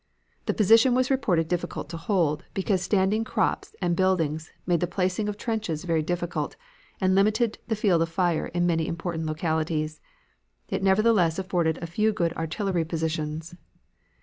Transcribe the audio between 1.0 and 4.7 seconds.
reported difficult to hold, because standing crops and buildings